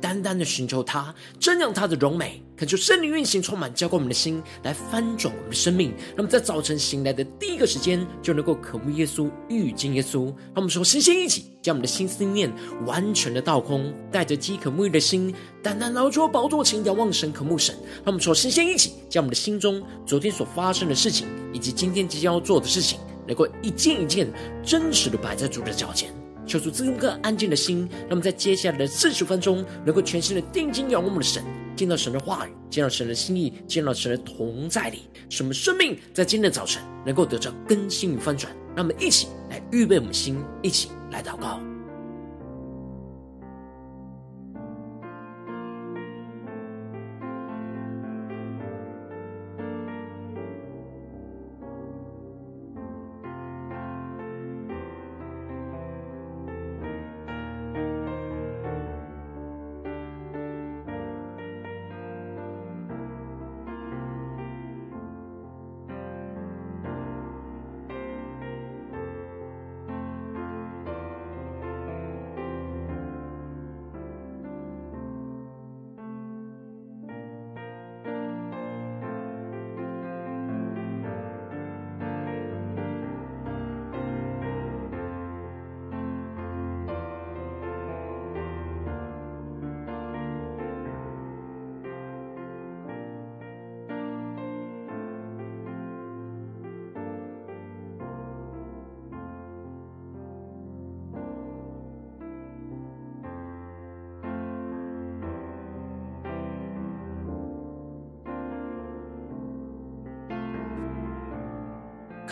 [0.00, 5.92] 单单的寻求他，瞻仰他的荣美，恳求圣灵运行，充满浇灌我们的心，来翻转我们的生命。
[6.16, 10.26] 那么在早晨醒来的第一个时间，就能够渴慕耶稣，遇见耶稣。
[10.26, 12.52] 让我们说，星星一起将我们的心思念
[12.84, 17.74] 完全的倒空，带着饥渴沐浴的心，单单劳作宝座前，仰望神，渴慕神。
[17.96, 24.32] 让我们说，星星一起将我们的心中昨天所发生的事情，以及今天即将要做的事情，能够一件一件
[24.64, 26.15] 真实的摆在主的脚前。
[26.46, 31.42] 求主赐一颗安静的心，让我们在接下来的四十分钟，能够全心的定睛仰望我们的神，
[31.74, 38.52] 见到神的话语，见到神的心意，见到神的同在里，使我们生命在今天的早晨能够得到更新与翻转。
[38.76, 41.75] 让我们一起来预备我们心，一起来祷告。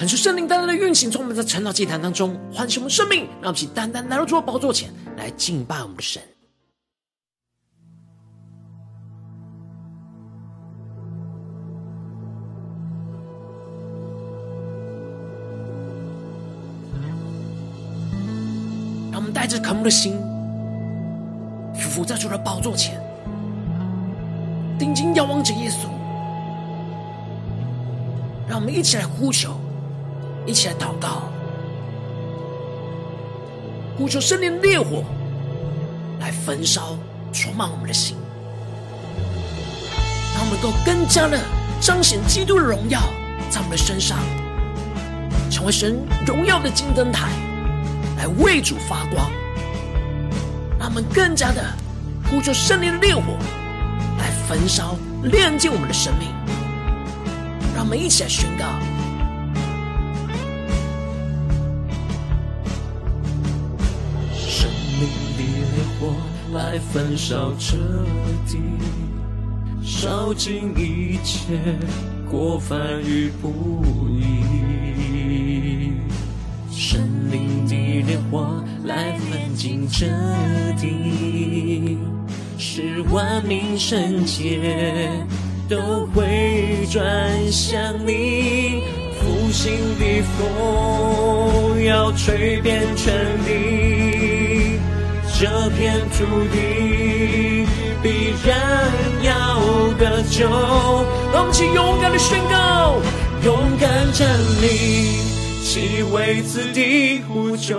[0.04, 6.22] 恳求圣灵单单的运行，从我们在成长祭坛当中唤醒我们生命，让我们起单单来到主的宝座前来敬拜我们的神。
[19.10, 20.20] 让我们带着渴慕的心，
[21.74, 23.00] 俯伏在主的宝座前，
[24.78, 25.88] 定睛仰望着耶稣。
[28.46, 29.63] 让我们一起来呼求。
[30.46, 31.22] 一起来祷告，
[33.96, 35.02] 呼求圣灵烈火
[36.20, 36.96] 来焚烧、
[37.32, 38.16] 充满我们的心，
[40.34, 41.40] 让我们能够更加的
[41.80, 43.00] 彰显基督的荣耀
[43.48, 44.18] 在我们的身上，
[45.50, 47.30] 成为神荣耀的金灯台，
[48.18, 49.30] 来为主发光。
[50.78, 51.64] 让我们更加的
[52.30, 53.22] 呼求圣灵的烈火
[54.18, 56.28] 来焚烧、炼净我们的生命。
[57.74, 58.66] 让我们一起来宣告。
[66.52, 67.76] 来焚烧彻
[68.46, 68.58] 底，
[69.82, 71.58] 烧尽一切
[72.30, 75.92] 过犯与不义。
[76.70, 77.00] 神
[77.30, 77.74] 灵的
[78.06, 80.06] 烈火来焚尽彻
[80.78, 81.98] 底，
[82.58, 85.10] 使万民圣洁
[85.68, 87.02] 都会转
[87.50, 88.82] 向你。
[89.16, 93.14] 复兴的风要吹遍全
[93.46, 94.13] 地。
[95.44, 96.24] 这片土
[96.54, 96.56] 地
[98.02, 98.50] 必然
[99.22, 99.60] 要
[99.98, 100.48] 得救，
[101.34, 102.96] 让我们一起勇敢的宣告，
[103.44, 104.26] 勇敢站
[104.62, 105.20] 立，
[105.62, 107.78] 起为此地呼救，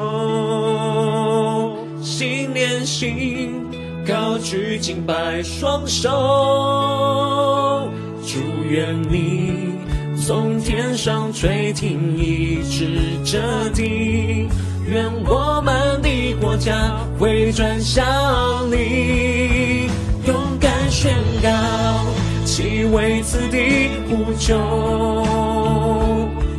[2.04, 3.66] 心连心，
[4.08, 7.90] 高举敬拜双手，
[8.28, 8.38] 祝
[8.70, 9.74] 愿你
[10.24, 13.40] 从天上垂听，一直这
[13.72, 14.45] 地。
[16.66, 16.74] 家
[17.20, 18.04] 回转向
[18.72, 19.88] 你，
[20.26, 21.14] 勇敢宣
[21.44, 21.48] 告，
[22.44, 24.58] 其为此地呼救，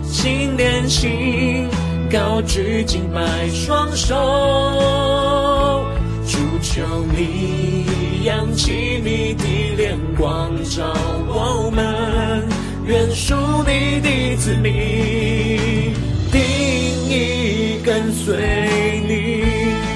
[0.05, 1.67] 心连心，
[2.09, 4.15] 高举敬拜双手，
[6.25, 6.85] 主求
[7.17, 9.45] 你扬起你的
[9.77, 10.85] 脸光照
[11.27, 11.85] 我们，
[12.87, 13.35] 愿属
[13.67, 15.93] 你的子民。
[16.31, 16.41] 定
[17.09, 18.37] 意跟随
[19.06, 19.06] 你，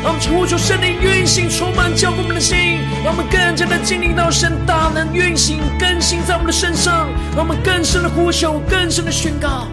[0.02, 9.68] 让我们呼求圣灵运行，充满教灌我们的心，让我们更加的经历到神大能运行更新在我们的身上，让我们更深的呼求，更深的宣告。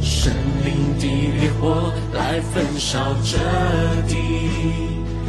[0.00, 0.32] 圣
[0.64, 1.04] 灵的
[1.38, 3.36] 烈火来焚烧这
[4.06, 4.16] 地，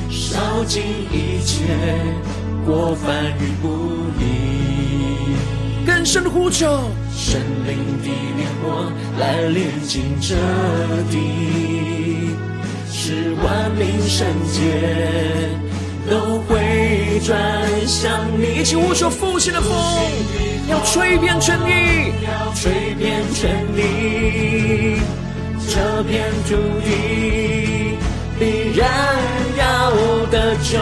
[0.10, 0.82] 烧尽
[1.12, 1.66] 一切
[2.66, 3.68] 过犯与不
[4.18, 5.36] 义。
[5.86, 6.66] 更深的呼求，
[7.14, 8.08] 圣灵的
[8.38, 8.90] 烈火
[9.20, 10.36] 来炼净这
[11.12, 11.18] 地，
[13.10, 14.62] 是万民圣洁。
[16.08, 17.36] 都会转
[17.88, 19.72] 向你，一起呼求复兴的风，
[20.70, 21.72] 要吹遍全地，
[22.24, 25.02] 要吹遍全地，
[25.68, 27.98] 这片土地
[28.40, 28.88] 必然
[29.58, 29.92] 要
[30.32, 30.78] 得救。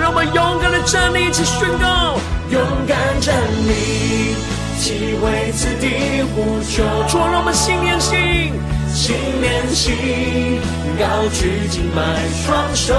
[0.00, 2.16] 让我们勇敢的站立，一起宣告，
[2.50, 3.34] 勇敢站
[3.66, 4.36] 立，
[4.78, 6.82] 起为此地呼求。
[7.08, 8.52] 主，让我们心连心，
[8.94, 10.60] 心连心，
[10.98, 12.02] 高举敬拜
[12.44, 12.94] 双手。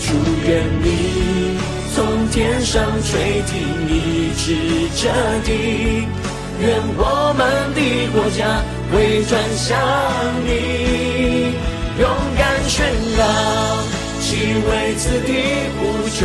[0.00, 0.14] 祝
[0.48, 1.58] 愿你
[1.94, 4.56] 从天上垂听，一直
[4.96, 5.08] 这
[5.44, 6.08] 地，
[6.60, 7.44] 愿我们
[7.74, 7.80] 的
[8.14, 9.78] 国家回转向
[10.46, 11.54] 你，
[12.00, 12.08] 勇
[12.38, 12.86] 敢宣
[13.18, 13.22] 告，
[14.22, 15.30] 齐为此地
[15.82, 15.84] 无
[16.16, 16.18] 穷，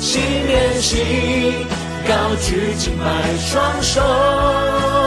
[0.00, 0.98] 心连心，
[2.06, 3.04] 高举敬拜
[3.38, 4.99] 双手。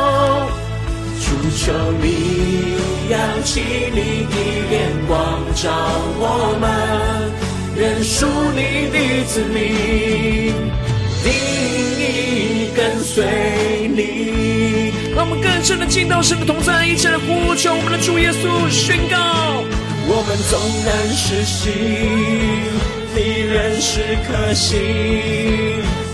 [1.56, 1.72] 求
[2.02, 2.76] 你
[3.10, 3.62] 扬起
[3.92, 4.36] 你的
[4.70, 5.70] 脸光照
[6.20, 6.66] 我们，
[7.78, 10.54] 愿属你的子民
[11.24, 11.32] 定
[12.00, 12.02] 意
[12.76, 13.24] 跟随
[13.96, 14.94] 你。
[15.16, 19.64] 让我们更深的进到神的同在，一起来呼求我们的主耶稣，宣告：
[20.08, 21.72] 我们纵然失信，
[23.16, 24.80] 你仍是可信，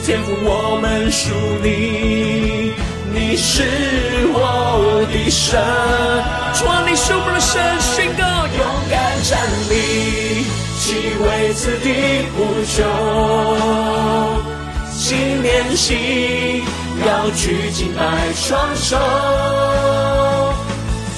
[0.06, 1.34] 天赋我们属
[1.64, 2.74] 你。
[3.12, 3.64] 你是
[4.34, 5.60] 我的神，
[6.54, 9.40] 主啊，你是我们的神，宣告勇敢站
[9.70, 10.46] 立，
[10.80, 12.84] 齐为此地呼求，
[14.94, 16.64] 心连心，
[17.06, 18.98] 要举敬拜双手，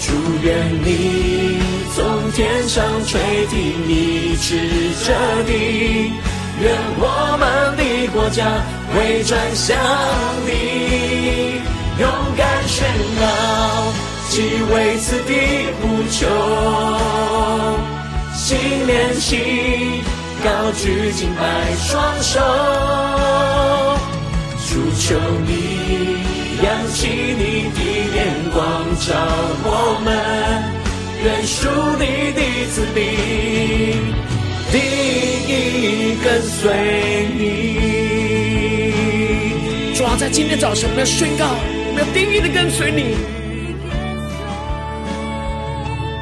[0.02, 1.60] 祝愿你
[1.94, 3.58] 从天上垂听，
[3.88, 4.56] 医治
[5.06, 5.12] 这
[5.44, 6.14] 地，
[6.62, 7.84] 愿我们的
[8.14, 8.46] 国家
[8.94, 9.78] 回转向
[10.46, 11.60] 你。
[12.82, 12.90] 勇敢宣
[13.20, 13.24] 告，
[14.30, 14.42] 齐
[14.74, 15.32] 为此地
[15.82, 16.28] 呼求，
[18.34, 18.58] 心
[18.88, 20.04] 连心，
[20.44, 21.42] 高举敬拜
[21.78, 22.40] 双手，
[24.68, 24.70] 主
[25.00, 25.50] 求你
[26.64, 27.08] 扬起
[27.38, 27.80] 你的
[28.14, 28.18] 脸
[28.52, 28.60] 光
[29.00, 29.14] 照
[29.64, 29.68] 我
[30.04, 30.10] 们，
[31.24, 31.60] 愿属
[32.00, 32.04] 你
[32.34, 32.42] 的
[32.72, 33.00] 子民
[34.72, 34.76] 定
[35.48, 35.50] 意
[36.24, 36.60] 跟随
[37.38, 37.91] 你。
[40.12, 41.46] 主啊，在今天早晨，我们要宣告。
[41.88, 43.16] 我们要定义的跟随你，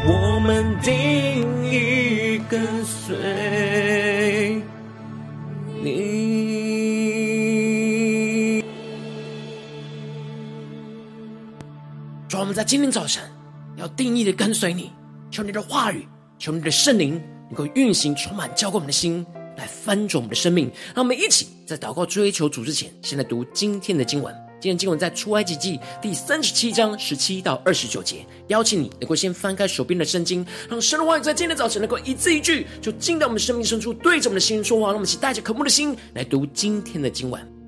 [0.06, 4.62] 我们定义跟随
[5.82, 6.24] 你。
[12.28, 13.24] 主，我们在今天早晨
[13.76, 14.92] 要定义的跟随你，
[15.32, 16.08] 求你的话语，
[16.38, 19.26] 求你的圣灵能够运行，充满浇灌我们的心，
[19.60, 20.72] 来翻转我们的生命。
[20.96, 24.34] 让我们一起在祷告追求主之前，先来读今天的经文。
[24.62, 34.88] 今天经文在出埃及记第三十七章十七到二十九节，邀请你能够先翻开手边的圣经，让神的话语在今天早晨能够一字一句，就进到我们生命深处，对着我们的心说话。
[34.88, 37.59] 让我们一起带着渴慕的心来读今天的经文。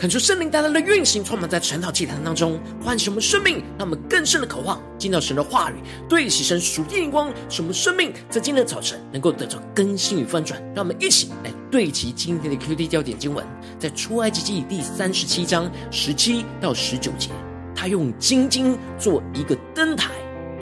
[0.00, 5.74] 恳求圣灵大大的运行，充满在晨祷祭坛当中，唤醒我们生命，让我们更深的渴望进到神的话语，
[6.08, 10.58] 对齐神属天的光，使我们生命在今天的早晨能够得到更新与翻转。
[10.74, 13.44] 让我们一起来对齐今天的 QD 焦点经文，
[13.78, 17.28] 在出埃及记第三十七章十七到十九节，
[17.76, 20.12] 他用金金做一个灯台，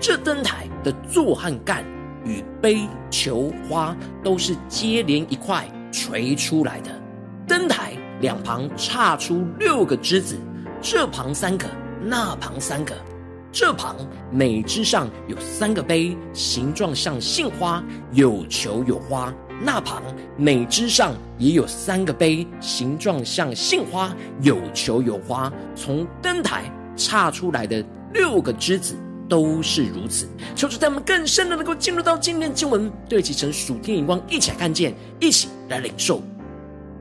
[0.00, 1.84] 这灯台的座和干
[2.24, 6.90] 与杯球花都是接连一块锤出来的，
[7.46, 7.87] 灯台。
[8.20, 10.36] 两旁岔出六个枝子，
[10.80, 11.66] 这旁三个，
[12.02, 12.94] 那旁三个。
[13.50, 13.96] 这旁
[14.30, 17.82] 每枝上有三个杯，形状像杏花，
[18.12, 19.32] 有球有花；
[19.62, 20.02] 那旁
[20.36, 25.50] 每枝上也有三个杯，形状像杏花，有球有花。
[25.74, 27.82] 从灯台岔出来的
[28.12, 28.94] 六个枝子
[29.28, 30.28] 都是如此。
[30.54, 36.22] 求主带我们更深的能够进入到今天的经文，对齐成属天眼光，一起来看见，一起来领受。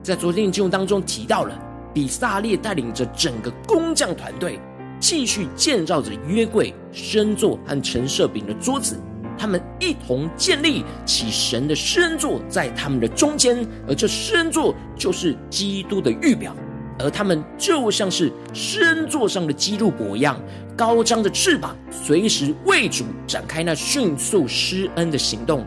[0.07, 1.53] 在昨天的经文当中提到了，
[1.93, 4.57] 比撒列带领着整个工匠团队，
[5.01, 8.97] 继续建造着约柜、圣座和陈设饼的桌子。
[9.37, 16.55] 他们一同建立起神的施恩座在他们的中间，而这施恩座就是基督的预表。
[16.99, 20.39] 而他们就像是施恩座上的基督伯一样，
[20.77, 25.65] 高张着翅膀，随时为主展开那迅速施恩的行动，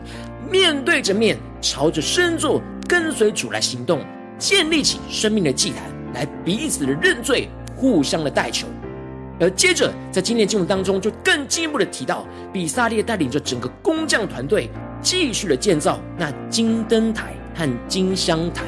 [0.49, 4.03] 面对着面，朝着施恩座跟随主来行动。
[4.41, 5.83] 建立起生命的祭坛，
[6.15, 8.67] 来彼此的认罪，互相的代求。
[9.39, 18.65] 而接着在今天的经文当中，就更进一步的提到，比撒列带领着整个工匠团队，继续的建造那金灯台和金香坛。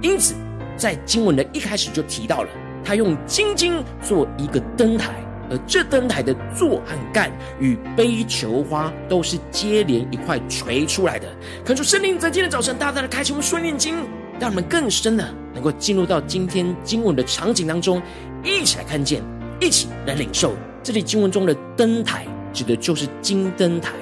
[0.00, 0.36] 因此，
[0.76, 2.48] 在经文的一开始就提到了，
[2.84, 5.14] 他用金金做一个灯台，
[5.50, 7.28] 而这灯台的座和干
[7.58, 11.26] 与杯球花都是接连一块锤出来的。
[11.64, 13.96] 恳求圣灵在今天早晨大大的开启我们顺念经。
[14.40, 18.02] 让我们更深的能够进入到今天经文的场景当中，
[18.42, 19.22] 一起来看见，
[19.60, 20.54] 一起来领受。
[20.82, 23.92] 这里经文中的灯台，指的就是金灯台，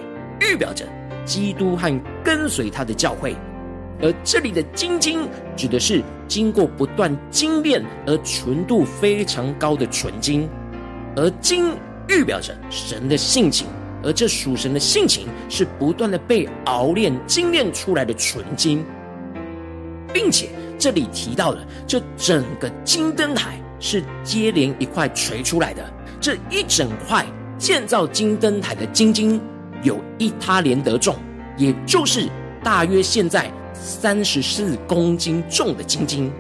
[0.40, 0.87] 预表着
[1.26, 3.32] 基督和跟随他的教会；
[4.00, 10.49] 而这里的金金，指的是经过不断精炼而纯度非常高的纯金；
[11.16, 11.70] 而金
[12.08, 13.66] 预表着神的性情，
[14.02, 18.82] 而这属神的性情是不断的被熬炼精炼出来的纯金。
[20.12, 20.48] 并且
[20.78, 25.84] 这里提到了，这整个金灯台是接连一块锤出来的。
[26.20, 27.24] 这一整块
[27.58, 29.40] 建造金灯台的金金
[29.82, 31.16] 有一他连得重，
[31.56, 32.28] 也就是
[32.62, 36.30] 大约现在三十四公斤重的精金。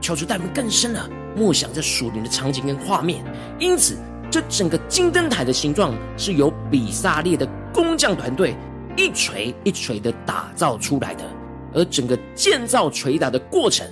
[0.00, 3.24] 求主带我们更深了，默想这属灵的场景跟画面。
[3.60, 3.96] 因此，
[4.28, 8.56] 这整个金灯台的形状是由比撒列的工匠团队
[8.96, 11.22] 一锤一锤的打造出来的。
[11.74, 13.86] 而整个建造锤打的过程，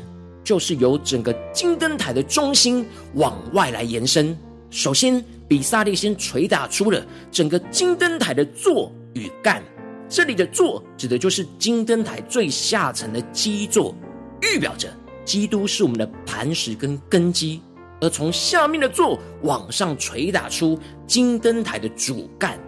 [0.45, 4.37] 就是由整个金灯台的中心往外来延伸。
[4.71, 9.63] 首先，比撒列先锤打出了整个金灯台的座与干。
[10.09, 13.95] 这里的座指的就是金灯台最下层的基座，
[14.43, 14.89] 预表着
[15.25, 17.61] 基督是我们的磐石跟根基。
[18.01, 22.59] 而从下面的座往上锤打出金灯台的主干。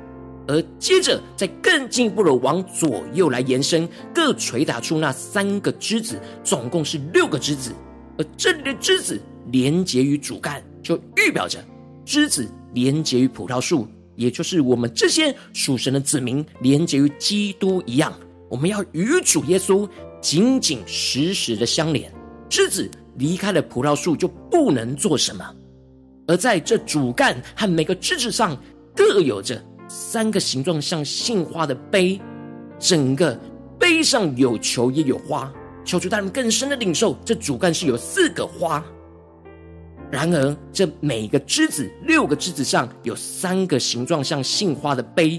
[0.49, 7.73] 而接着，再更进一步的往左右来延伸，各捶打出那三个枝子，总共是六个枝子。
[8.19, 9.21] 而这里的枝子
[9.53, 11.65] 连接于主干，就预表着
[12.05, 18.13] 枝子连接于葡萄树，也就是我们这些属神的子民连接于基督一样。
[18.51, 19.89] 我们要与主耶稣
[20.21, 22.13] 紧紧实实的相连。
[22.51, 25.49] 枝子离开了葡萄树，就不能做什么。
[26.27, 28.57] 而在这主干和每个枝子上，
[28.95, 29.63] 各有着。
[29.95, 32.19] 三个形状像杏花的杯，
[32.79, 33.39] 整个
[33.79, 35.53] 杯上有球也有花。
[35.85, 38.83] 求主带人更深的领受，这主干是有四个花。
[40.11, 45.39] 然而，这每个枝子六个枝子上有三个形状像杏花的杯，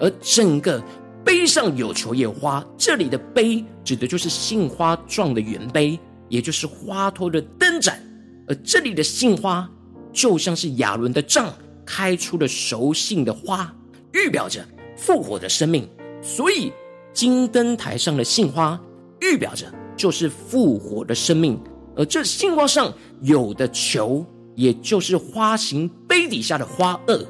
[0.00, 0.82] 而整个
[1.24, 2.64] 杯上有球也有花。
[2.76, 5.96] 这里的杯指的就是杏花状的圆杯，
[6.28, 8.02] 也就是花托的灯盏。
[8.48, 9.70] 而这里的杏花
[10.12, 11.54] 就像是亚伦的杖，
[11.86, 13.72] 开出了熟杏的花。
[14.14, 14.64] 预表着
[14.96, 15.88] 复活的生命，
[16.20, 16.72] 所以
[17.12, 18.80] 金灯台上的杏花
[19.20, 19.66] 预表着
[19.96, 21.60] 就是复活的生命，
[21.96, 27.24] 而这杏花上有的球，也就是花形杯底下的花萼，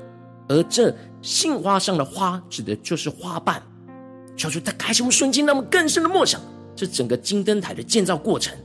[0.49, 3.63] 而这杏花上的花指的就是花瓣。
[4.37, 6.41] 求主在开启我们瞬间，让我们更深的默想
[6.75, 8.57] 这整个金灯台的建造过程，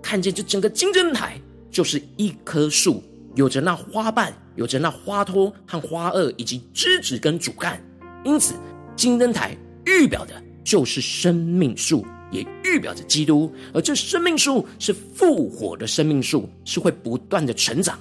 [0.00, 1.38] 看见这整个金灯台
[1.70, 3.02] 就是一棵树。
[3.34, 7.80] 有着那花瓣，有着那花托和花萼，以及枝子跟主干，
[8.24, 8.54] 因此
[8.96, 10.34] 金灯台预表的
[10.64, 13.52] 就是生命树，也预表着基督。
[13.72, 17.98] 而这生命树是复活的生命树，是会不断的成长。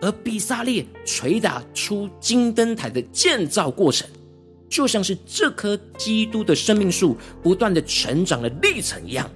[0.00, 4.08] 而比撒列捶打出金灯台的建造过程，
[4.68, 9.30] 就像是这棵基督的生命树不断的成长的历程一样。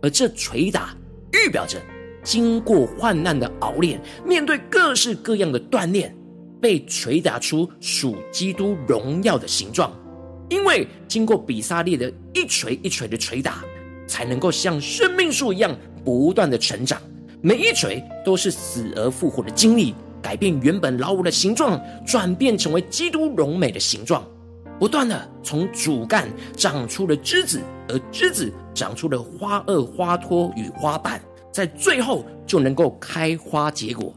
[0.00, 0.96] 而这捶打
[1.32, 1.80] 预表着
[2.24, 6.12] 经过患难的熬炼，面对各式各样的锻炼，
[6.60, 9.92] 被捶打出属基督荣耀的形状。
[10.48, 13.62] 因为经过比撒列的一锤一锤的捶打，
[14.06, 17.00] 才能够像生命树一样不断的成长。
[17.40, 24.26] 每一锤都是死而复活的经历，改变原本老五的形状，转变成为基督荣美的形状。
[24.78, 31.20] 不断的从主干长出了枝子，而枝子长出了花萼、花托与花瓣，
[31.54, 34.12] 在最后就能够开花结果。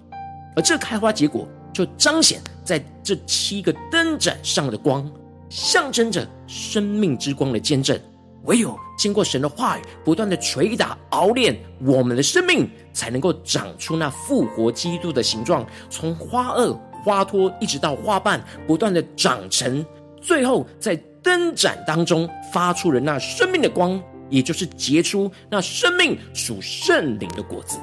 [0.56, 5.08] 而这开花结果就彰显在这七个灯盏上的光。
[5.50, 7.98] 象征着生命之光的见证，
[8.46, 15.66] 唯有经过神的话语不断的捶打熬炼，我们的生命才能够长出那复活基督的形状。
[15.90, 19.86] 从花萼、花托一直到花瓣，不断的长成，
[20.20, 27.78] 最后在灯盏当中发出了那生命的光，也就是结出那生命属圣灵的果子，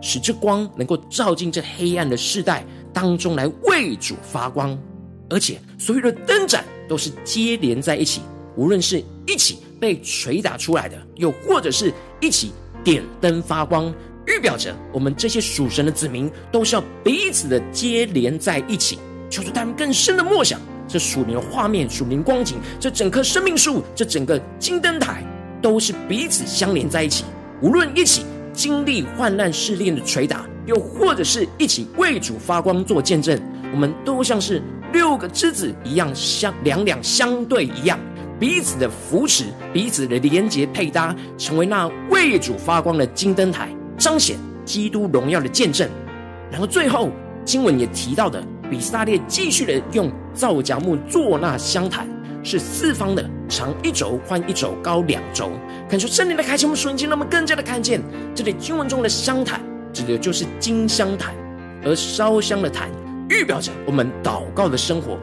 [0.00, 4.78] 使这光能够照进这黑暗的世代当中来为主发光。
[5.30, 8.22] 而且，所有的灯盏都是接连在一起，
[8.56, 13.92] 无论是一起被捶打出来的，又或者是一起点灯发光，
[14.26, 18.98] 预表着我们这些属神的子民都是要彼此的接连在一起。
[19.28, 25.22] 求主他们更深的默想，这属灵的画面、属灵光景，这整棵生命树、这整个金灯台，
[25.62, 27.24] 都是彼此相连在一起。
[27.60, 33.38] 无论一起经历患难试炼的捶打，又或者是一起为主发光做见证，
[33.72, 34.62] 我们都像是。
[34.90, 37.98] 六个枝子一样相两两相对一样，
[38.40, 45.86] 彼此的扶持，彼此的连结配搭，成为那为主发光的金灯台，彰显基督荣耀的见证。
[46.50, 47.10] 然后最后
[47.44, 52.06] 经文也提到的，比撒列继续的用皂荚木做那香坛，
[52.42, 55.50] 是四方的，长一轴，宽一轴，高两轴。
[55.88, 58.00] 看出圣灵的开启我们瞬间，让我们更加的看见
[58.34, 59.60] 这里经文中的香坛，
[59.92, 61.34] 指的就是金香坛，
[61.84, 62.90] 而烧香的坛。
[63.30, 65.18] 预表着我们祷告的生活，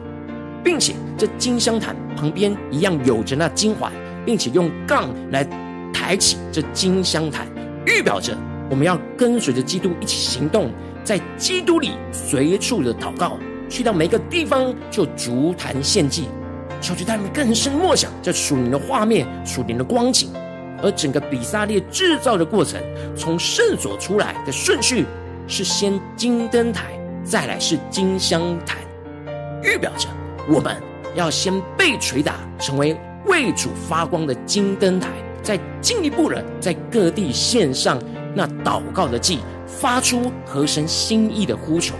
[0.62, 3.92] 并且这金香坛旁边一样有着那金环，
[4.24, 5.44] 并且用杠来
[5.92, 7.48] 抬起这金香坛，
[7.84, 8.38] 预表着
[8.70, 10.70] 我们要跟随着基督一起行动，
[11.06, 13.38] 在基督里随处的祷告，
[13.68, 16.24] 去到每个地方就筑坛献祭，
[16.80, 20.32] 求主带们更深默想这属灵的画面、属灵的光景，
[20.82, 22.82] 而整个比撒列制造的过程，
[23.16, 25.06] 从圣所出来的顺序
[25.46, 26.86] 是先金灯台。
[27.22, 28.78] 再来是金香坛，
[29.62, 30.08] 预表着
[30.48, 30.76] 我们
[31.14, 35.08] 要先被捶打，成为为主发光的金灯台，
[35.40, 37.96] 再进一步的在各地献上
[38.32, 41.94] 那祷告的祭，发出合神心意的呼求。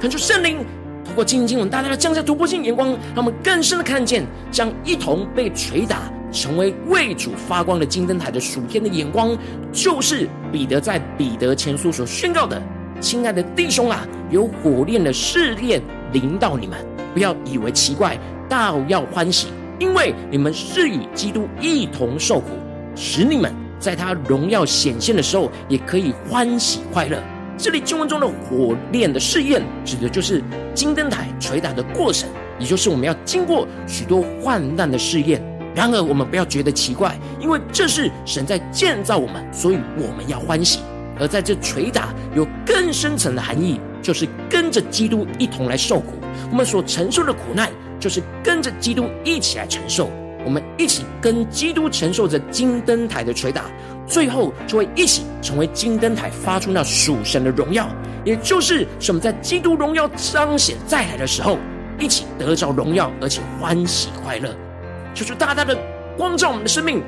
[0.00, 0.58] 恳求圣灵
[1.04, 9.36] 透过经经文大大的降下突破性眼光，让我们更深的看见，将一同被捶打，成为为主发光的金灯台的属天的眼光，
[9.72, 12.60] 就是彼得在彼得前书所宣告的。
[13.00, 15.82] 亲爱的弟兄啊，有火炼的试炼
[16.12, 16.78] 临到你们，
[17.12, 18.16] 不要以为奇怪，
[18.48, 19.48] 倒要欢喜，
[19.80, 22.50] 因为你们是与基督一同受苦，
[22.94, 27.20] 使你们在他荣耀显现的时候，也可以欢喜快乐。
[27.58, 30.40] 这里经文中的火炼的试验，指的就是
[30.72, 32.28] 金灯台捶打的过程，
[32.60, 35.42] 也就是我们要经过许多患难的试验。
[35.74, 40.78] 然而，我们不要觉得奇怪，因为这是神在建造我们，所以我们要欢喜。
[41.18, 46.14] 而在这捶打有更深层的含义，就是跟着基督一同来受苦。
[46.52, 47.68] 我们所承受的苦难，
[47.98, 50.08] 就是跟着基督一起来承受。
[50.44, 53.64] 我们一起跟基督承受着金灯台的捶打，
[54.06, 57.88] 最后就会一起成为金灯台，发出那属神的荣耀。
[58.24, 61.58] 也就是使我们在基督荣耀彰显再来的时候，
[61.98, 64.54] 一起得着荣耀，而且欢喜快乐。
[65.14, 65.76] 求主大大的
[66.16, 67.02] 光照我们的生命，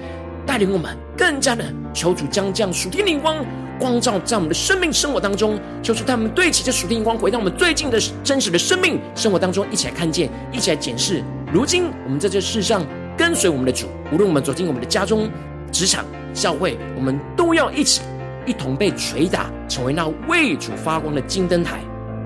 [0.45, 3.37] 带领我们更加的求主将这样属天灵光。
[3.77, 11.25] 光照在我们的生命生活当中，就是他们对齐这属天光，回到我们最近的真实的生命生活当中，一起来看见，一起来检视。
[11.53, 15.31] 如今我们在这世上跟随我们的主，无论我们走进我们的家中、
[15.71, 18.03] 职场、教会，我们都要一起
[18.47, 21.81] 一同被捶打，成为那为主发光的金灯台。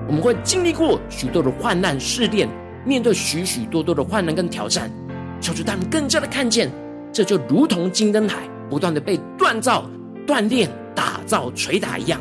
[0.07, 2.49] 我们会经历过许多的患难试炼，
[2.85, 4.91] 面对许许多多的患难跟挑战，
[5.39, 6.71] 求主他们更加的看见，
[7.11, 9.89] 这就如同金灯台不断的被锻造、
[10.27, 10.69] 锻炼。
[10.95, 12.19] 打造捶打一样，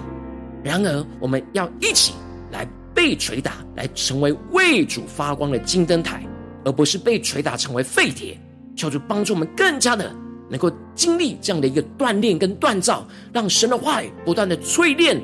[0.63, 2.15] 然而我们要一起
[2.53, 6.23] 来被捶打，来成为为主发光的金灯台，
[6.65, 8.39] 而不是被捶打成为废铁。
[8.79, 10.15] 求主帮助我们更加的
[10.49, 15.21] 能够经历这样的一个锻炼跟锻造，让神的话语不断的淬炼、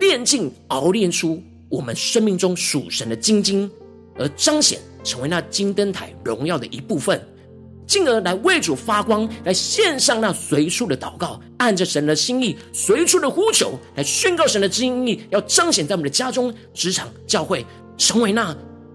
[0.00, 3.70] 炼净、熬炼出我们生命中属神的精金，
[4.16, 7.22] 而彰显成为那金灯台荣耀的一部分。
[7.86, 17.64] 进而来为主发光，来献上那随处的祷告，按着神的心意随处的呼求，来宣告神的旨意，要彰显在我们的家中、职场、教会，
[17.96, 18.54] 成为那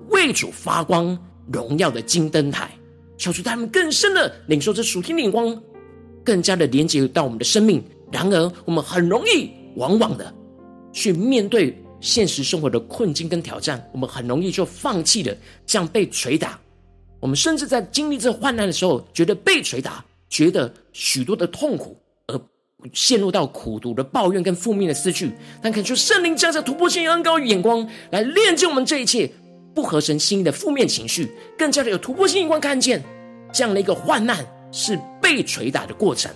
[0.09, 1.17] 为主发光
[1.51, 2.69] 荣耀的金灯台。
[3.23, 5.57] 求出他们更深的领受这属天的眼光，
[6.25, 7.81] 更加的连接到我们的生命。
[8.11, 10.33] 然而，我们很容易、往往的
[10.91, 15.33] 去面对现实生活的困境跟挑战，我们很容易就放弃了，
[15.65, 16.59] 这样被捶打。
[17.21, 22.37] 我们甚至在经历这患难的时候，觉得被捶打，觉得许多的痛苦，而
[22.91, 25.31] 陷入到苦毒的抱怨跟负面的思绪。
[25.61, 29.31] 但恳求圣灵将这突破性恩膏与眼光，来炼净我们这一切
[29.73, 33.01] 不合神心意的负面情绪，更加的有突破性眼光看见
[33.53, 36.29] 这样的一个患难是被捶打的过程。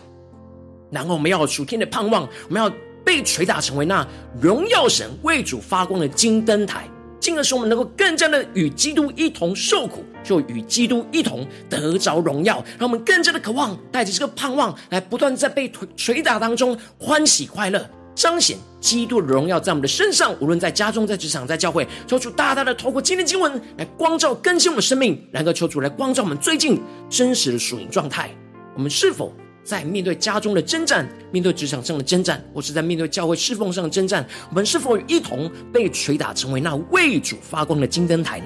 [0.89, 2.71] 然后我们要有属天的盼望，我们要
[3.03, 4.07] 被捶打成为那
[4.39, 6.87] 荣耀神为主发光的金灯台。
[7.19, 20.35] 进而使我们能够更加的与基督一同受苦，就与基督一同得着荣耀，让我们更加的渴望，带着这个盼望，来不断在被捶打当中欢喜快乐，彰显基督的荣耀在我们的身上。
[20.41, 28.31] 无论在家中、在职场、在教会，求主大大的透过今天经文来光照更新我们生命，然后求主来光照我们最近真实的属灵状态，
[28.75, 29.31] 我们是否？
[29.63, 38.45] 在面对家中的征战，面对职场上的征战，或是在面对教会侍奉上的征战，我们是否一同被捶打，成为那为主发光的金灯台呢？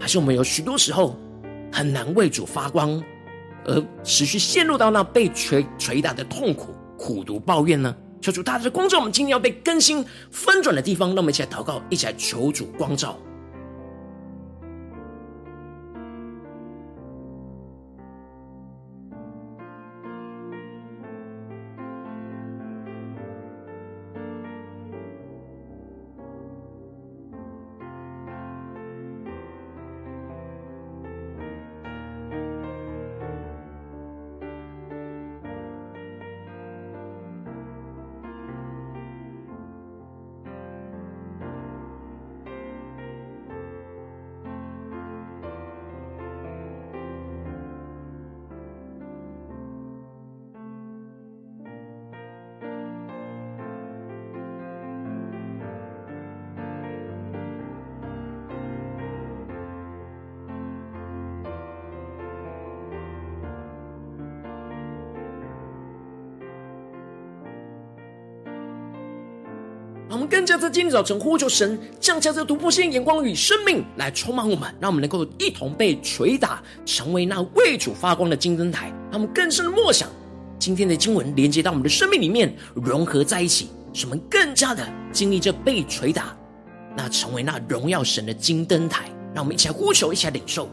[0.00, 1.16] 还是我们有许多时候
[1.70, 3.00] 很难为主发光，
[3.64, 7.94] 而持续陷入到那被捶捶打的痛苦、苦毒、抱怨呢？
[8.20, 13.18] 求主大大的光照我们，今天要被更新翻转的地方，让我们一起来祷告，一起来求主光照。
[70.38, 78.86] 更加在今天早晨呼求神，降下这突破性眼光与生命来充满我们，让我们能够一同被捶打，成为那为主发光的金灯台。
[79.10, 80.08] 让我们更深的默想
[80.56, 86.36] 今天的经文，连接到我们的生命里面，融合在一起，使我们更加的经历这被捶打，
[86.96, 89.06] 那成为那荣耀神的金灯台。
[89.34, 90.70] 让我们一起来呼求，一起来领受。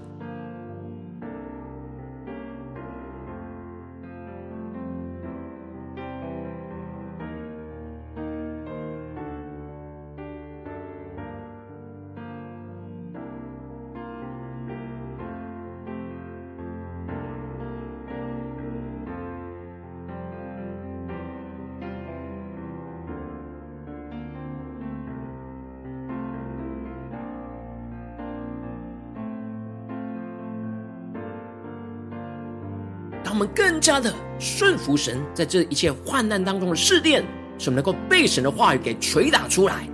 [33.55, 37.23] 更加的顺服神，在这一切患难当中的试炼，
[37.57, 39.87] 使我们能够被神的话语给捶打出来，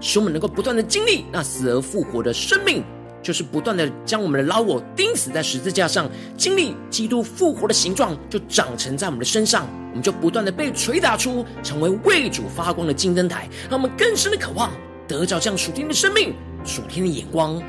[0.00, 2.82] 使我们能够不断的经历那死而复活的生命，
[3.22, 14.72] 就是不断的将我们的老我钉死在十字架上，经历基督复活的形状，就长成在我们的身上，我们就不断的被捶打出，成为为主发光的金灯台，让我们更深的渴望
[15.06, 16.34] 得着这样属天的生命、
[16.64, 17.62] 属天的眼光。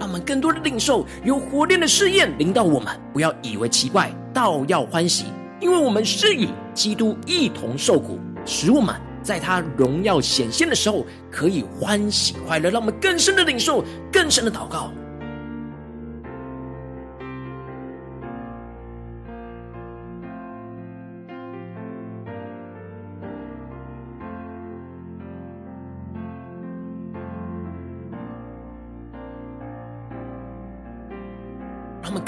[0.00, 5.26] 让我们更多的领受有火炼的试验临到我们，不要以为奇怪，倒要欢喜，
[5.60, 12.70] 因为我们是与基督一同受苦，使我们在他荣耀显现的时候可以欢喜快乐。
[12.70, 14.90] 让我们更深的领受，更深的祷告。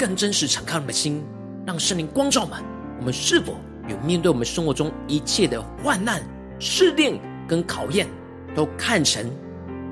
[0.05, 1.23] 更真实敞开我们的心，
[1.65, 2.61] 让圣灵光照我们。
[2.99, 3.55] 我们是否
[3.87, 6.21] 有面对我们生活中一切的患难、
[6.59, 8.05] 试炼跟考验，
[8.53, 9.25] 都看成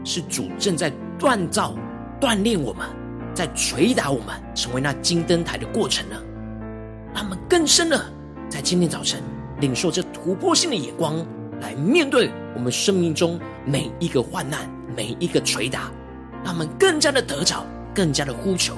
[0.03, 1.73] 是主正在锻造、
[2.19, 2.85] 锻炼我们，
[3.33, 6.17] 在捶打我们，成为那金灯台的过程呢？
[7.15, 7.97] 让我们更深的
[8.49, 9.23] 在今天早晨
[9.61, 11.25] 领受这突破性的眼光，
[11.61, 15.89] 来面对我们生命中每一个患难、每一个捶打，
[16.43, 18.75] 让我们更加的得着，更加的呼求。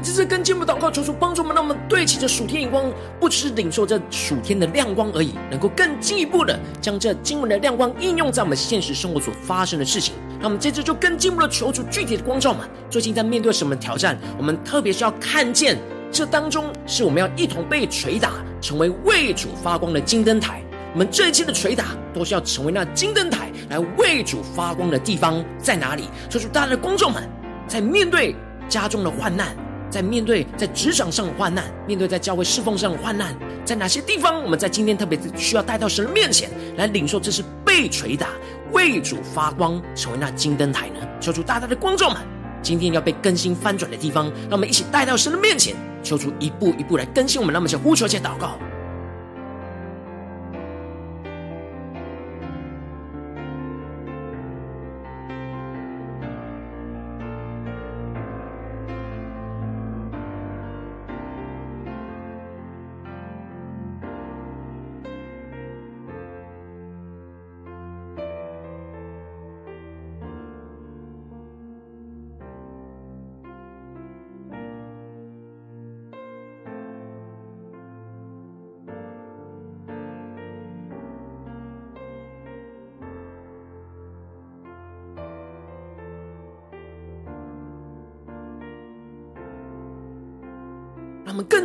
[0.00, 10.14] 们这次跟进步祷告，求主帮助我们，让我们对齐着属天眼光，不只是领受这属天的亮光而已，能够更进一步的将这经文的亮光应用在我们现实生活所发生的事情。
[10.40, 14.18] 那我们这次就更进一步的求主具体的光照们，最近在面对什么挑战？
[14.38, 15.76] 我们特别是要看见
[16.10, 18.32] 这当中是我们要一同被捶打，
[18.62, 20.62] 成为为主发光的金灯台。
[20.94, 26.04] 我们这一期的捶打，都是要成为那金灯台，来为主发光的地方在哪里？
[26.30, 27.22] 求主大家的观众们，
[27.68, 28.34] 在面对
[28.66, 29.54] 家中的患难。
[29.90, 38.28] 在面对在职场上的患难，面对在教会侍奉上的患难，在哪些地方，我们在今天特别需要带到神的面前来领受，这是被捶打、
[38.72, 41.00] 为主发光，成为那金灯台呢？
[41.20, 42.18] 求主大大的光照们，
[42.62, 47.52] 今天要被更新翻转的地方，让我们一起带到神的面前，求主一步一步来更新我们。
[47.52, 48.58] 让我们先呼求，且祷告。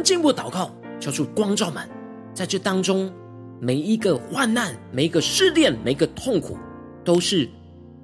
[0.06, 1.90] 进一步祷告，求主光照们，
[2.32, 3.12] 在这当中
[3.60, 6.56] 每一个患难、每一个试炼、每一个痛苦，
[7.04, 7.50] 都是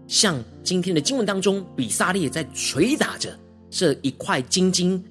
[0.07, 3.37] 像今天的经文当中，比撒列在捶打着
[3.69, 5.01] 这一块金金，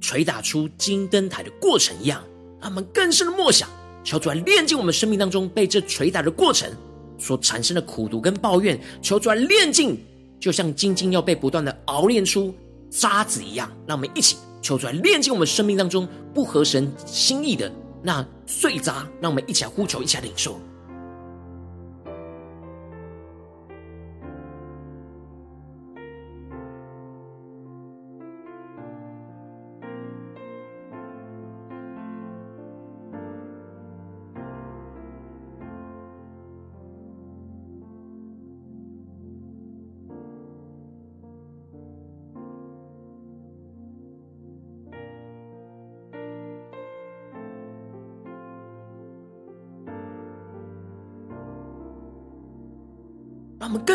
[0.00, 2.22] 捶打出金灯台的过程一样。
[2.60, 3.68] 让我们更深的默想，
[4.04, 6.70] 求主来炼净我们生命当中被这捶打的过程
[7.18, 10.00] 所产生的苦毒跟抱怨，求主来炼净，
[10.38, 12.54] 就像金金要被不断的熬炼出
[12.90, 13.68] 渣子一样。
[13.88, 14.36] 让我们一起。
[14.68, 20.60] 求出来，炼净我们生命当中不合神心意的那碎渣，让我们一起来呼求，一起来领受。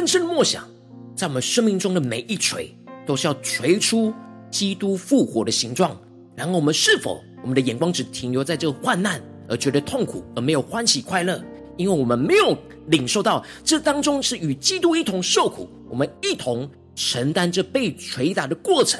[0.03, 0.69] 更深的默想，
[1.15, 2.69] 在我们生命中的每一锤，
[3.07, 4.13] 都是要锤出
[4.51, 5.97] 基督复活的形状。
[6.35, 11.41] 然后，我们是否我们的眼光只停留在这个患难，而觉得痛苦，而没有欢喜快乐？
[11.77, 12.53] 因为我们没有
[12.87, 18.99] 领受到这当中是与基督一同受苦，我们一同承担这被锤打的过程，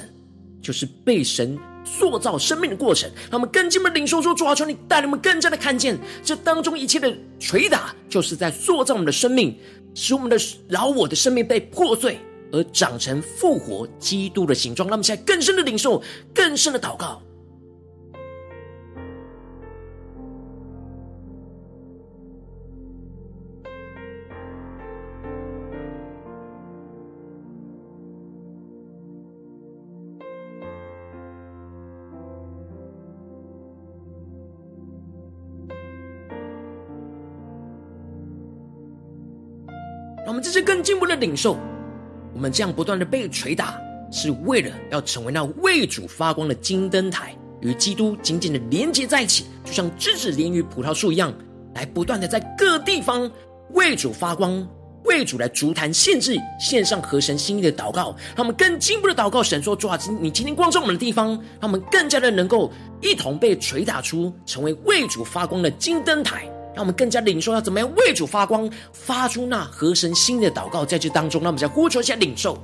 [0.62, 3.10] 就是被神塑造生命的过程。
[3.30, 9.58] 让我们更进一步领受说：主啊，求你带领我们更加的看见这当中一切的捶打，就是在塑造我们的生命。
[9.96, 10.36] 使我们的
[10.70, 12.18] 老我的生命被破碎，
[12.52, 14.90] 而长成复活基督的形状。
[14.90, 16.02] 让我们现在更深的领受，
[16.34, 17.22] 更深的祷告。
[40.84, 41.58] 进步的领受，
[42.34, 43.80] 我们这样不断的被捶打，
[44.12, 51.34] 是为了要成为那为主发光的金灯台，与基督紧紧的连接在一起，就像枝子连于葡萄树一样，
[51.74, 53.32] 来不断的在各地方
[53.72, 54.68] 为主发光，
[55.06, 58.16] 为主来足坛献祭，献上合神心意的祷告。
[58.36, 66.50] 让我们更进步的祷告，神说：主啊，你今天光照我们的地方，让我们更加的能够一同被捶打出，成为为主发光的金灯台。
[66.74, 72.58] 让我们更加领受要怎么样为主发光，发出那合神心的祷告，在这当中，让我们再呼求一下领受。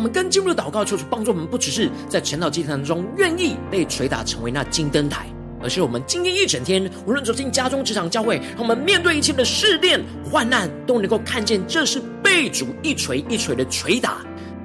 [0.00, 5.26] 我们更进入的祷告，求主帮助我们，不只是在晨祷祭坛中愿意被捶打成为那金灯台，
[5.62, 14.24] 而是我们今天一整天，无论走进家中、职场、教会，让我们面对一切的试炼、患难，都能够看见这是被主一锤一锤的捶打，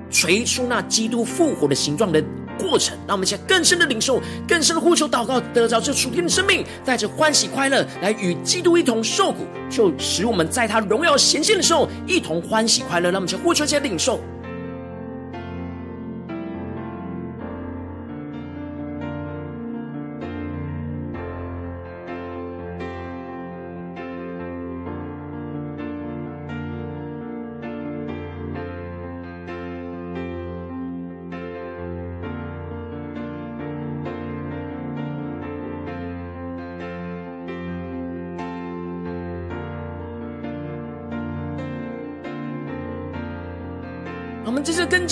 [0.09, 2.23] 锤出那基督复活的形状的
[2.57, 2.97] 过程。
[3.05, 13.11] 让我们一起更深的领受、更深的呼求、祷告，得着这属天的生命，带着欢喜快乐来与基督一同受苦，就使我们在他荣耀显现的时候一同欢喜快乐。
[13.11, 14.17] 让我们一起呼求、一领受。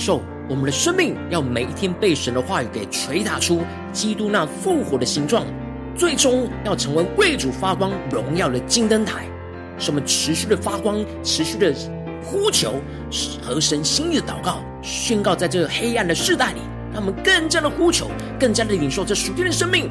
[0.00, 5.44] 受，我们的生命要每一天被神的话语给捶打出基督那复活的形状，
[5.94, 9.26] 最终要成为为主发光荣耀的金灯台。
[9.78, 11.74] 使我们持续的发光，持续的
[12.24, 12.74] 呼求
[13.42, 16.60] 和神心意的祷告，宣告在这个黑暗的世代里，
[16.92, 19.90] 让我们更加的呼求，更加的领受这属天的生命。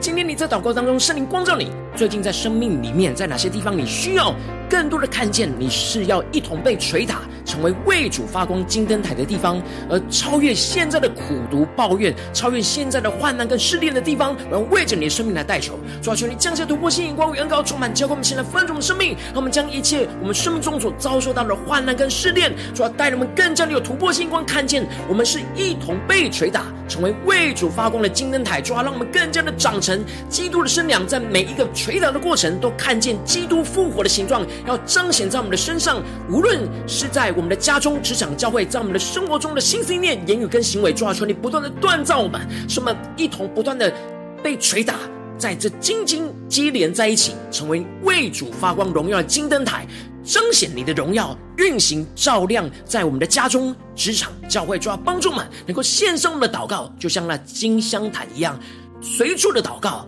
[0.00, 4.32] 今天你在祷告当中，圣灵光照你，最近在生命里面，在哪些地方你需要
[4.70, 29.78] 更多的看见，你是要一同被捶打，成为为主发光金灯台的地方，而超越现在的苦毒抱怨，超越现在的患难跟试炼的地方，然后为着你的生命来代求，主啊，求你降下突破性眼光与恩膏，充满教会我们现在分众的生命，让我们将一切我们生命中所遭受到的患难跟试炼，主啊，带领我们更加的有突破性光，看见我们是一同被捶打，成为为主发光的金灯台，主啊，让我们更加的长。
[29.78, 36.02] 成基督的身量，在每一个捶打的过程，都看见基督复活的形状，要彰显在我们的身上。
[36.28, 43.94] 无论是在我们的家中、职场、教会，在我们的生活中的心思念、言语跟行为，抓住你不断的锻造我们，使我们一同不断的
[44.42, 44.96] 被捶打，
[45.38, 49.86] 在这紧紧接连在一起，成为为主发光荣耀的金灯台，
[50.24, 58.58] 彰显你的荣耀，运行照亮在我们的家中、职场、教会，抓帮助们能够献上我们的祷告，就像那金香坛一样。
[59.00, 60.04] 随处的祷告，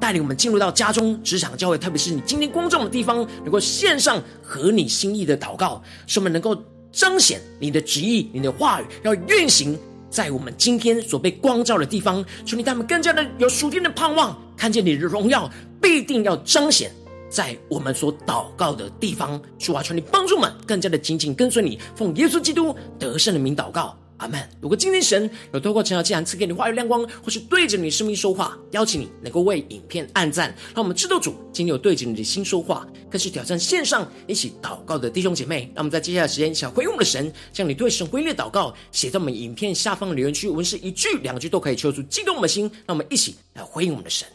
[0.00, 6.60] 带领我们进入到家中、职场、教会，特别是你今天工作的地方，能够献上合你心意的祷告，使我们能够
[6.92, 9.78] 彰显你的旨意、你的话语，要运行
[10.10, 12.24] 在我们今天所被光照的地方。
[12.44, 16.92] 求你他们更加的有属天的盼望，看见你的荣耀必定要彰显
[17.30, 19.40] 在我们所祷告的地方。
[19.58, 23.96] 主啊，求你帮助们更加的紧紧跟随你，奉耶稣基督得胜的名祷告。
[24.22, 24.48] 阿们。
[24.60, 35.70] 如果今天神有透过陈小祭坛赐给你话语亮光，或是对着你生命说话，邀请你能够为影片按赞，让我们知道主今天有对着你的心说话，更是挑战线上一起祷告的弟兄姐妹。
[35.74, 44.28] 让我们在接下来时间，想回应我们的神，将你对神回应的祷告写在我们影片下方的留言区，文是一句两句都可以，求主激动我们的心，让我们一起来回应我们的神。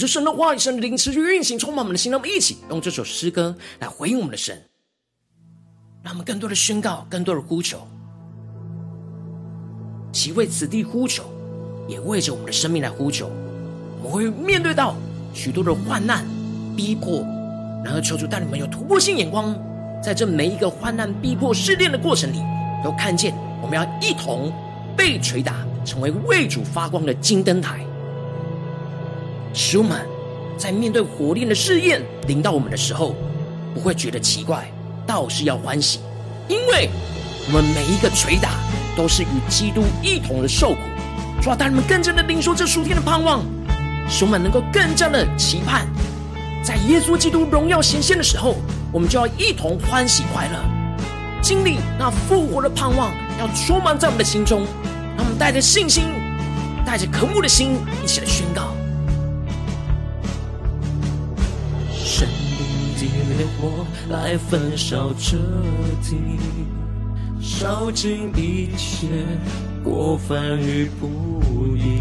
[0.00, 2.10] 看出神的话语，神的灵持续运行，充满我们的心。
[2.10, 4.58] 让我们一起用这首诗歌来回应我们的神，
[6.02, 7.86] 让我们更多的宣告，更多的呼求，
[10.10, 11.24] 其为此地呼求，
[11.86, 13.30] 也为着我们的生命来呼求。
[14.02, 14.96] 我们会面对到
[15.34, 16.24] 许多的患难
[16.74, 17.20] 逼迫，
[17.84, 19.54] 然后求主带你们有突破性眼光，
[20.02, 22.38] 在这每一个患难、逼迫、试炼的过程里，
[22.82, 24.50] 都看见我们要一同
[24.96, 27.84] 被捶打，成为为主发光的金灯台。
[29.52, 30.06] 使我们
[30.56, 33.14] 在面对火炼的试验临到我们的时候，
[33.74, 34.70] 不会觉得奇怪，
[35.06, 36.00] 倒是要欢喜，
[36.48, 36.90] 因为
[37.46, 38.50] 我们每一个捶打
[38.96, 40.78] 都是与基督一同的受苦。
[41.42, 43.42] 主啊，带你们更加的领受这数天的盼望，
[44.08, 45.86] 使我们能够更加的期盼，
[46.62, 48.56] 在耶稣基督荣耀显现的时候，
[48.92, 50.58] 我们就要一同欢喜快乐，
[51.40, 54.66] 经历那复活的盼望，要充满在我们的心中。
[55.16, 56.04] 让我们带着信心，
[56.86, 58.74] 带着渴慕的心，一起来宣告。
[63.44, 65.36] 火来焚烧彻
[66.02, 66.16] 底，
[67.40, 69.06] 烧尽一切
[69.82, 72.00] 过犯与不义。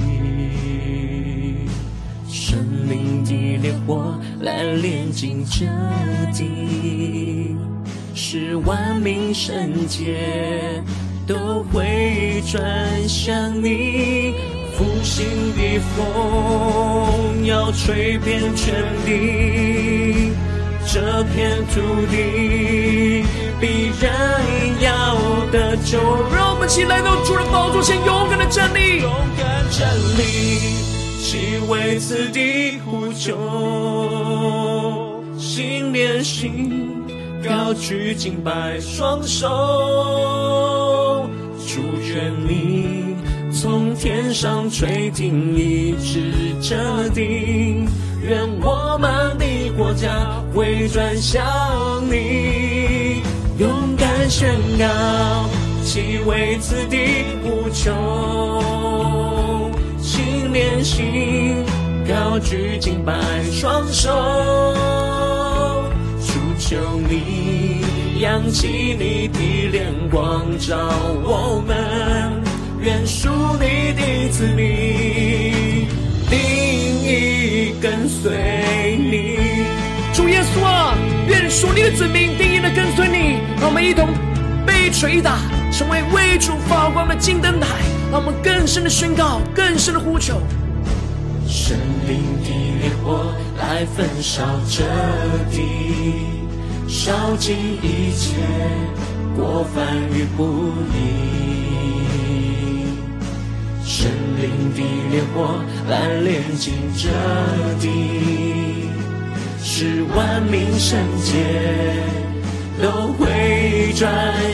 [2.27, 5.65] 生命的烈火来炼净这
[6.33, 7.55] 地，
[8.13, 10.83] 使万民圣洁
[11.27, 14.33] 都会转向你。
[14.75, 15.25] 复兴
[15.55, 18.73] 的风要吹遍全
[19.05, 20.31] 地，
[20.91, 21.79] 这片土
[22.09, 23.23] 地
[23.61, 24.11] 必然
[24.81, 25.15] 要
[25.51, 25.99] 得救。
[26.33, 29.87] 让我们一起来到主的宝座前，勇敢的站立，勇敢站
[30.17, 30.23] 立。
[31.21, 33.37] 岂为此地呼求，
[35.37, 37.05] 心连心，
[37.47, 39.47] 高举敬拜双手，
[41.67, 43.15] 主愿你
[43.53, 47.87] 从天上垂听，一直这定，
[48.21, 50.09] 愿我们的国家
[50.53, 51.43] 回转向
[52.09, 53.21] 你，
[53.57, 54.85] 勇敢宣告，
[55.83, 57.93] 岂为此地呼求。
[60.51, 61.63] 连心，
[62.07, 63.13] 高举敬拜
[63.51, 64.09] 双手，
[66.25, 66.75] 主求
[67.07, 67.85] 你
[68.19, 69.39] 扬起你的
[69.71, 70.75] 脸光照
[71.23, 72.41] 我们，
[72.81, 75.87] 愿属你的子民
[76.29, 76.39] 定
[77.03, 79.37] 意跟随你。
[80.13, 80.95] 主耶稣啊，
[81.27, 84.09] 愿属你的子民定意的跟随你，让我们一同
[84.65, 85.37] 被捶打，
[85.71, 87.67] 成为为主发光的金灯台。
[88.11, 90.41] 让我们更深的宣告，更深的呼求。
[91.47, 91.77] 神
[92.07, 92.49] 灵的
[92.81, 94.83] 烈火来焚烧这
[95.51, 95.61] 地，
[96.87, 98.35] 烧尽一切
[99.35, 100.97] 过犯与不义。
[103.85, 104.09] 生
[104.39, 104.81] 命的
[105.11, 105.59] 烈火
[105.89, 107.09] 来炼净这
[107.79, 108.89] 地，
[109.61, 111.33] 使万民圣洁
[112.81, 114.09] 都会转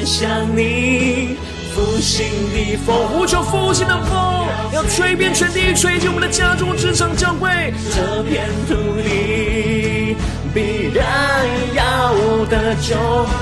[0.05, 0.27] 向
[0.57, 1.37] 你。
[1.75, 7.73] 复兴的风，呼求复兴的风，要吹遍全地，吹进我们的家中、职场、教会。
[7.93, 10.15] 这片土地
[10.53, 11.05] 必然
[11.75, 12.15] 要
[12.45, 12.95] 得救。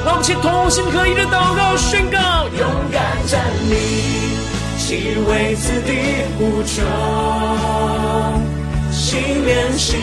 [0.03, 3.39] 让我们一起同心合一的祷告、宣告，勇敢站
[3.69, 4.32] 立，
[4.93, 5.91] 岂为此地
[6.39, 6.85] 无穷，
[8.91, 9.99] 心连心，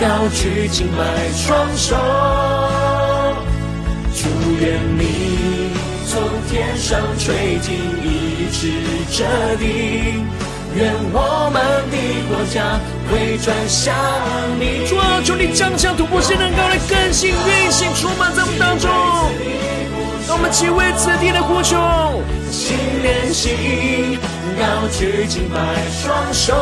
[0.00, 1.02] 高举敬拜
[1.34, 1.96] 双手，
[4.14, 4.28] 祝
[4.60, 5.72] 愿你。
[6.06, 7.74] 从天上垂听，
[8.04, 8.70] 一直
[9.10, 9.24] 这
[9.56, 10.22] 地，
[10.76, 11.60] 愿我们
[11.90, 11.96] 的
[12.28, 12.78] 国家
[13.10, 13.92] 回转向
[14.60, 14.86] 你。
[14.86, 18.88] 主啊，求你降下突破性能高来更新运行，充满在我们当中。
[20.32, 21.76] 我们齐为此地的呼求，
[22.50, 24.18] 心连心，
[24.58, 25.58] 高举敬拜
[25.90, 26.54] 双手，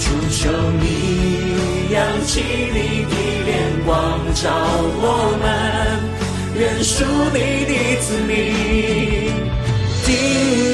[0.00, 2.40] 主求你扬起
[2.72, 3.50] 你的脸
[3.84, 4.48] 光照
[5.02, 5.04] 我
[5.42, 5.44] 们。
[6.56, 8.28] 愿属你的子民
[10.04, 10.08] 定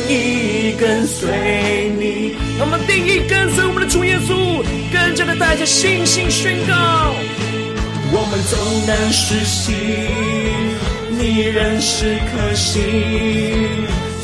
[0.08, 2.36] 义跟随你。
[2.58, 4.62] 让我们定义跟随我们的主耶稣，
[4.92, 6.74] 更加的带着信心宣告。
[8.12, 9.74] 我们纵然失信，
[11.10, 12.82] 你仍是可信。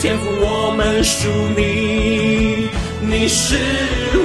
[0.01, 2.69] 天赋，我们属你，
[3.01, 3.57] 你是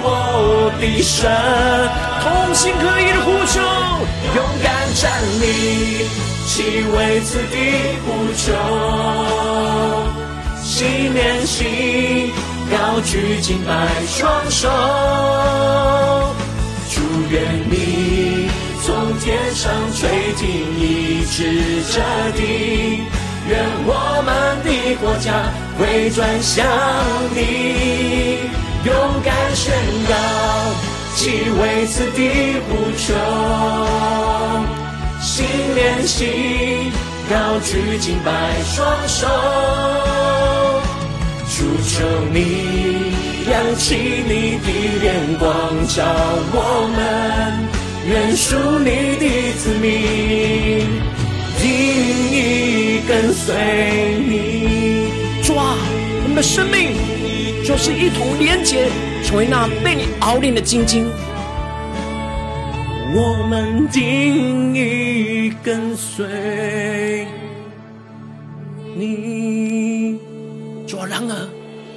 [0.02, 1.30] 我的神。
[2.24, 3.62] 同心合意的呼求，
[4.36, 5.06] 勇敢站
[5.40, 5.46] 立。
[6.48, 6.64] 岂
[6.96, 7.56] 为此地
[8.04, 8.46] 呼求，
[10.64, 12.32] 心连心，
[12.72, 13.72] 高举敬拜
[14.08, 14.68] 双手。
[16.90, 16.96] 祝
[17.30, 17.36] 愿
[17.70, 17.76] 你
[19.20, 20.48] 天上垂听，
[20.80, 22.00] 一直这
[22.36, 23.02] 地，
[23.50, 23.92] 愿我
[24.26, 24.30] 们
[24.64, 24.70] 的
[25.02, 26.66] 国家回转向
[27.34, 28.50] 你，
[28.86, 28.94] 勇
[29.24, 29.74] 敢宣
[30.08, 30.14] 告，
[31.16, 33.06] 岂为此地呼求。
[35.22, 35.46] 心
[35.76, 36.92] 连心，
[37.30, 38.32] 高举敬拜
[38.64, 39.28] 双手，
[41.50, 43.12] 主求你
[43.50, 43.96] 扬起
[44.28, 44.68] 你的
[45.04, 45.08] 眼
[45.38, 45.50] 光
[45.88, 46.04] 照
[46.54, 46.56] 我
[46.96, 46.98] 们，
[48.10, 50.88] 愿属你的子民，
[51.60, 51.68] 定
[52.32, 53.54] 意跟随
[54.30, 55.10] 你。
[55.44, 55.76] 主啊，
[56.24, 56.94] 我们的生命
[57.66, 58.88] 就是一同连结，
[59.26, 61.06] 成为那被你熬炼的晶晶。
[63.14, 67.28] 我们定意跟随
[68.96, 70.18] 你。
[70.88, 71.50] 主啊，然而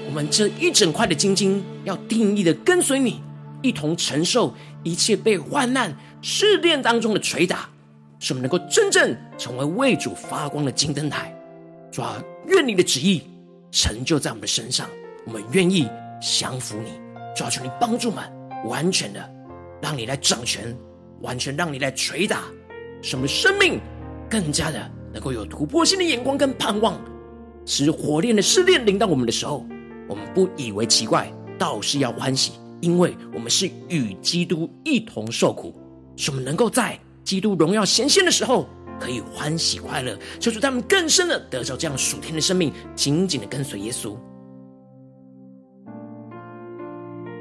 [0.09, 3.21] 我们这一整块的晶晶要定义的跟随你，
[3.63, 7.69] 一同承受一切被患难试炼当中的捶打，
[8.19, 11.35] 使我们能够真正成为为主发光的金灯台。
[11.91, 12.03] 主，
[12.47, 13.23] 愿你的旨意
[13.71, 14.89] 成就在我们的身上，
[15.27, 15.89] 我们愿意
[16.21, 16.93] 降服你。
[17.37, 18.25] 主啊，求你帮助我们，
[18.67, 19.31] 完全的
[19.81, 20.77] 让你来掌权。
[21.23, 22.45] 完全让你来捶打，
[23.03, 23.79] 使我们的生命
[24.27, 26.99] 更加的能够有突破性的眼光跟盼望，
[27.67, 29.67] 使火炼的试炼临到我们的时候，
[30.09, 35.75] 我们不以为奇怪，倒是要欢喜，因为我们是与基督一同受苦，
[36.17, 38.69] 使我们能够在基督荣耀显现的时候，
[38.99, 44.17] 可以欢喜快乐，求主他们更深的得着这样属天的生命，紧紧的跟随耶稣。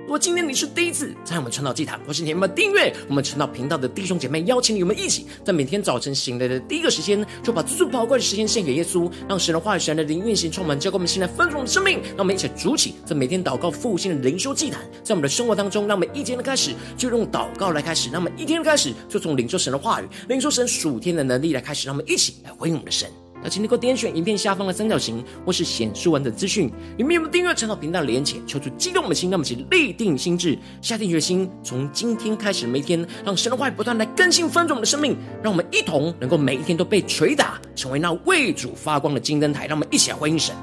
[0.10, 12.00] 如果今天你是第一次在我们传道祭坛，或是你有没有订阅我们传道频道的弟兄姐妹，邀请你们一起在每天早晨醒来的第一个时间，就把最最宝贵的时间献给耶稣，让神的话语、神的灵运行充满，交给我们现在丰盛的生命。
[12.02, 23.08] 让我们一起主起，在每天祷告复兴的灵修祭坛，在我们的生活当中，让我们一天的开始就用祷告来开始，让我们一天的开始就从领受神的话语、领受神属天的能力来开始，让我们一起来回应我们的神。
[23.44, 28.38] 那请能够点选影片下方的三角形，或是显示完整资讯，里面有没有订阅陈老频道的连结？
[28.46, 39.68] 求主激动我们的心，让我们一起立定心智，下定决心，从今天开始每一天，让神的话语不断来更新翻转我们的生命，让我们一同能够每一天都被捶打，成为那为主发光的金灯台。
[39.68, 40.56] 让我们一起来回应神。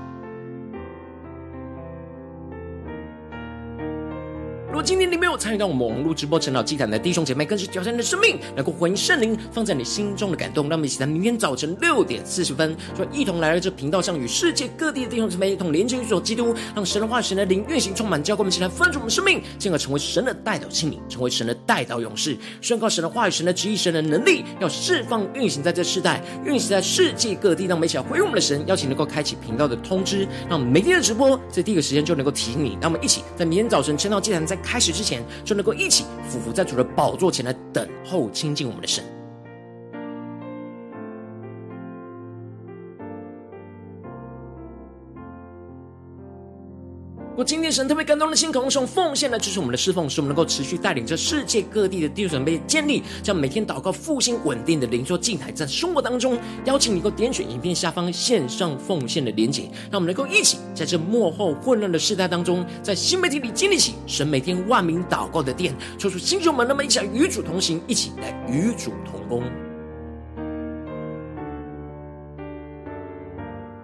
[4.76, 10.68] 如果今天你没有参与到我们网络直播晨祷祭坛的弟兄姐妹，更是挑战你的生命，能够回应圣灵放在你心中的感动。
[10.68, 27.64] 让我们一起在明天早晨六点四十分，就一同来到这频道上，与世界各地的弟兄姊妹一同连接与主基督，让神的话、神的灵运行充满，教灌我们一，起来分足我们生命，进而成为神的代祷器皿，成为神的代祷勇士，宣告神的话语、神的旨意、神的能力，要释放运行在这世代，运行在世界各地。
[27.64, 32.76] 让我们一起来回应我们的神，邀请能够开启频道的通知，让我们每天的直播在第一个时间就能够提醒你。
[32.78, 34.54] 让我们一起在明天早晨晨祷祭坛在。
[34.66, 39.04] 开始之前，就能够一起俯伏在主的宝座前来等候亲近我们的神。
[47.36, 69.42] 我今天神特别感动的心，渴望用奉献来支持我们的侍奉，使我们能够持续带领着世界各地的弟兄姊妹建立，将每天祷告复兴稳定的灵修祭台，在生活当中邀请你能够点选影片下方线上奉献的连结，让我们能够一起在这幕后混乱的世代当中，在新媒体里建立起神每天万名祷告的殿，抽出弟兄们，那么一起来与主同行，一起来与主同工。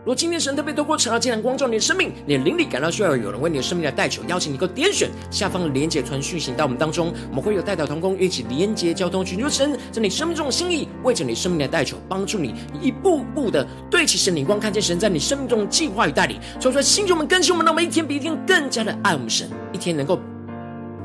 [0.02, 16.36] 如果今天神特别透过晨祷祭坛光照你的生命，你的灵力感到需要有人为你的生命来代求，邀请你够点选下方的连结传讯息到我们当中，我们会有代表同工一起连结交通，寻求神在你生命中的心意，为着你生命的代求，帮助你一步步的对齐神的眼光，看见神在你生命中的计划与带领。
[16.58, 20.18] 说出来，星球们更新我们，让我们一天比一天更加的爱我们神，一天能够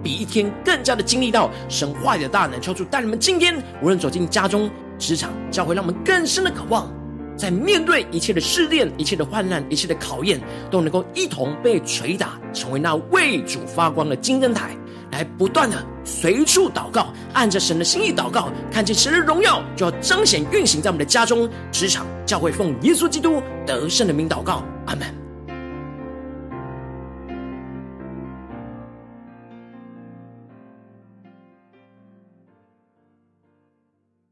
[0.02, 2.60] 比一天更加的经历到神话语的大能。
[2.60, 4.68] 求主带你们今天无论走进家中、
[4.98, 6.92] 职场、教会，让我们更深的渴望。
[7.38, 14.76] 在面对一切的试炼、一切的患难、一切的考验，都能够一同被捶打，成为那为主发光的金灯台，
[15.12, 25.27] 来不断的随处祷告，按着神的心意祷告，看见神的荣耀就要彰显运行在我们的家中、职场、教会，奉耶稣基督得胜的名祷告，阿门。